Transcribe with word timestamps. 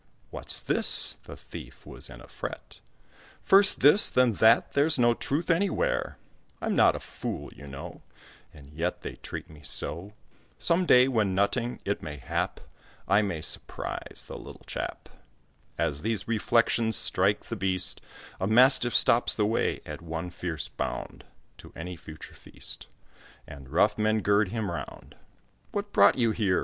"What's 0.31 0.61
this?" 0.63 1.17
the 1.25 1.37
thief 1.37 1.85
was 1.85 2.09
in 2.09 2.21
a 2.21 2.27
fret; 2.27 2.79
"First 3.43 3.81
this, 3.81 4.09
then 4.09 4.33
that, 4.41 4.73
there's 4.73 4.97
no 4.97 5.13
truth 5.13 5.51
anywhere; 5.51 6.17
I'm 6.59 6.75
not 6.75 6.95
a 6.95 6.99
fool, 6.99 7.53
you 7.53 7.67
know, 7.67 8.01
And 8.51 8.73
yet 8.73 9.01
they 9.03 9.17
treat 9.17 9.47
me 9.47 9.61
so. 9.61 10.13
Some 10.57 10.87
day, 10.87 11.07
when 11.07 11.35
nutting, 11.35 11.81
it 11.85 12.01
may 12.01 12.17
hap 12.17 12.61
I 13.07 13.21
may 13.21 13.41
surprise 13.43 14.25
the 14.27 14.39
little 14.39 14.63
chap." 14.65 15.07
As 15.77 16.01
these 16.01 16.27
reflections 16.27 16.95
strike 16.95 17.43
the 17.45 17.55
beast, 17.55 18.01
A 18.39 18.47
mastiff 18.47 18.95
stops 18.95 19.35
the 19.35 19.45
way, 19.45 19.81
at 19.85 20.01
one 20.01 20.31
fierce 20.31 20.67
bound, 20.67 21.25
To 21.59 21.71
any 21.75 21.95
future 21.95 22.33
feast, 22.33 22.87
And 23.45 23.69
rough 23.69 23.99
men 23.99 24.21
gird 24.21 24.47
him 24.49 24.71
round. 24.71 25.13
"What 25.71 25.93
brought 25.93 26.17
you 26.17 26.31
here?" 26.31 26.59